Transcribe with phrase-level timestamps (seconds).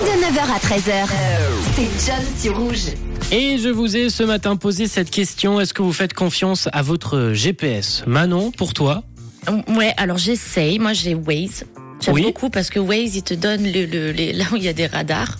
[0.00, 1.08] De 9h à 13h,
[1.74, 2.92] c'est John sur Rouge.
[3.32, 6.82] Et je vous ai ce matin posé cette question est-ce que vous faites confiance à
[6.82, 9.02] votre GPS Manon, pour toi?
[9.68, 10.78] Ouais, alors j'essaye.
[10.78, 11.64] Moi, j'ai Waze.
[12.00, 12.22] J'aime Oui.
[12.22, 14.72] beaucoup parce que Waze, il te donne le, le- les- là où il y a
[14.72, 15.36] des radars.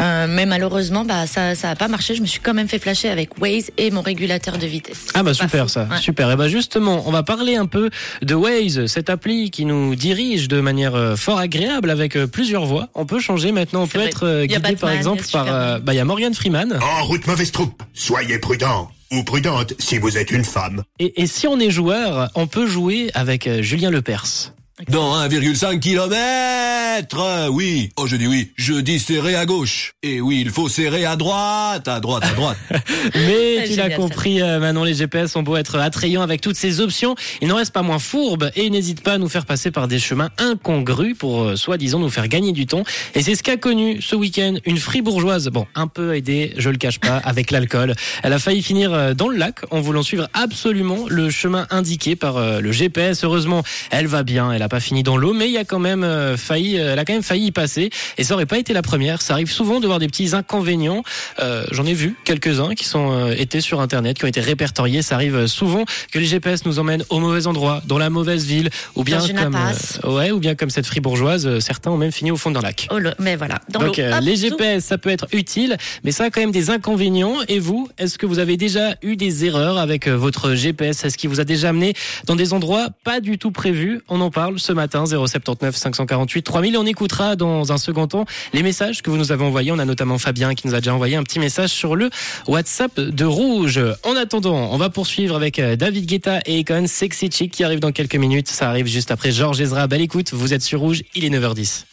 [0.00, 2.14] Euh, mais malheureusement, bah, ça ça a pas marché.
[2.14, 5.06] Je me suis quand même fait flasher avec Waze et mon régulateur de vitesse.
[5.14, 5.68] Ah bah super fou.
[5.68, 5.98] ça, Ouais.
[6.00, 6.30] super.
[6.30, 7.90] Et bah justement, on va parler un peu
[8.22, 12.66] de Waze, cette appli qui nous dirige de manière euh, fort agréable avec euh, plusieurs
[12.66, 12.88] voix.
[12.94, 14.08] On peut changer maintenant, on peut vrai.
[14.08, 15.82] être euh, Il y a guidé par Batman, exemple il par euh, Superman.
[15.84, 16.78] bah il y a Morgan Freeman.
[16.82, 20.82] En route mauvaise troupe, soyez prudent ou prudente si vous êtes une femme.
[20.98, 24.52] Et, et si on est joueur, on peut jouer avec Julien Lepers.
[24.88, 27.90] Dans 1,5 km Oui.
[27.96, 28.50] Oh, je dis oui.
[28.56, 29.92] Je dis serrer à gauche.
[30.02, 32.56] Et oui, il faut serrer à droite, à droite, à droite.
[33.14, 36.56] Mais Ouais, tu l'as compris, euh, Manon, les GPS ont beau être attrayants avec toutes
[36.56, 39.44] ces options, ils n'en restent pas moins fourbes et ils n'hésitent pas à nous faire
[39.44, 42.84] passer par des chemins incongrus pour, euh, soi-disant, nous faire gagner du temps.
[43.14, 46.78] Et c'est ce qu'a connu ce week-end une fribourgeoise, bon, un peu aidée, je le
[46.78, 47.94] cache pas, avec l'alcool.
[48.22, 52.16] Elle a failli finir euh, dans le lac en voulant suivre absolument le chemin indiqué
[52.16, 53.24] par euh, le GPS.
[53.24, 55.78] Heureusement, elle va bien, elle a pas fini dans l'eau, mais il y a quand
[55.78, 57.90] même euh, failli, elle a quand même failli y passer.
[58.16, 59.20] Et ça aurait pas été la première.
[59.20, 61.02] Ça arrive souvent de voir des petits inconvénients.
[61.40, 65.02] Euh, J'en ai vu quelques-uns qui sont euh, été sur Internet, qui ont été répertoriés.
[65.02, 68.46] Ça arrive euh, souvent que les GPS nous emmènent au mauvais endroit, dans la mauvaise
[68.46, 71.46] ville, ou bien comme euh, ouais, ou bien comme cette fribourgeoise.
[71.46, 72.86] euh, certains ont même fini au fond d'un lac.
[72.90, 73.60] Oh, le- mais voilà.
[73.68, 74.36] Dans Donc euh, Hop, les.
[74.36, 77.36] GPS, ça peut être utile, mais ça a quand même des inconvénients.
[77.48, 81.18] Et vous, est-ce que vous avez déjà eu des erreurs avec euh, votre GPS Est-ce
[81.18, 81.92] qu'il vous a déjà amené
[82.26, 84.00] dans des endroits pas du tout prévus?
[84.08, 86.74] On en parle ce matin, 079 548 3000.
[86.74, 89.72] Et on écoutera dans un second temps les messages que vous nous avez envoyés.
[89.72, 92.10] On a notamment Fabien qui nous a déjà envoyé un petit message sur le
[92.46, 93.80] WhatsApp de Rouge.
[94.04, 97.80] En attendant, on va poursuivre avec euh, David Guetta et Econ Sexy Chick qui arrive
[97.80, 98.48] dans quelques minutes.
[98.48, 99.86] Ça arrive juste après Georges Ezra.
[99.86, 101.84] Belle écoute, vous êtes sur Rouge, il est 9h10.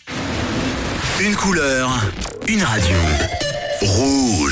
[1.19, 1.89] Une couleur,
[2.47, 2.95] une radio.
[3.81, 4.47] Rouge.